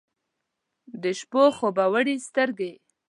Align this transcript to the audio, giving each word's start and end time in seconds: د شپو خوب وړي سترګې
د 1.01 1.03
شپو 1.19 1.43
خوب 1.57 1.77
وړي 1.93 2.15
سترګې 2.27 2.71